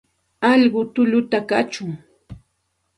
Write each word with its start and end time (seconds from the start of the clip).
Alqu 0.49 0.81
tulluta 0.93 1.39
kachun. 1.49 1.91